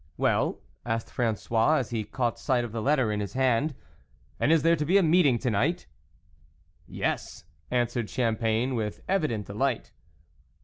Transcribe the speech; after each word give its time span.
"Well," 0.27 0.61
asked 0.83 1.09
Franfois, 1.15 1.77
as 1.81 1.91
he 1.91 2.03
caught 2.03 2.39
sight 2.39 2.63
of 2.63 2.71
the 2.71 2.81
letter 2.81 3.11
in 3.11 3.19
his 3.19 3.33
hand, 3.33 3.75
"and 4.39 4.51
is 4.51 4.63
there 4.63 4.75
to 4.75 4.83
be 4.83 4.97
a 4.97 5.03
meeting 5.03 5.37
to 5.37 5.51
night?"" 5.51 5.85
Yes," 6.87 7.43
answered 7.69 8.09
Champagne, 8.09 8.73
with 8.73 9.03
evident 9.07 9.45
delight. 9.45 9.91